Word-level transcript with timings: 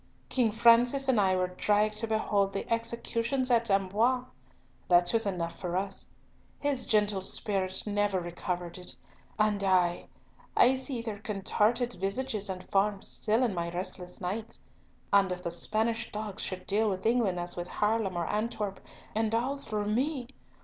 King 0.29 0.49
Francis 0.51 1.07
and 1.07 1.21
I 1.21 1.35
were 1.35 1.45
dragged 1.49 1.97
to 1.97 2.07
behold 2.07 2.53
the 2.53 2.67
executions 2.73 3.51
at 3.51 3.69
Amboise. 3.69 4.23
That 4.87 5.13
was 5.13 5.27
enough 5.27 5.59
for 5.59 5.77
us. 5.77 6.07
His 6.59 6.87
gentle 6.87 7.21
spirit 7.21 7.83
never 7.85 8.19
recovered 8.19 8.79
it, 8.79 8.97
and 9.37 9.63
I—I 9.63 10.73
see 10.75 11.03
their 11.03 11.19
contorted 11.19 11.93
visages 12.01 12.49
and 12.49 12.63
forms 12.63 13.07
still 13.09 13.43
in 13.43 13.53
my 13.53 13.69
restless 13.69 14.19
nights; 14.19 14.63
and 15.13 15.31
if 15.31 15.43
the 15.43 15.51
Spanish 15.51 16.11
dogs 16.11 16.41
should 16.41 16.65
deal 16.65 16.89
with 16.89 17.05
England 17.05 17.39
as 17.39 17.55
with 17.55 17.67
Haarlem 17.67 18.15
or 18.17 18.25
Antwerp, 18.25 18.79
and 19.13 19.35
all 19.35 19.55
through 19.59 19.85
me! 19.85 20.25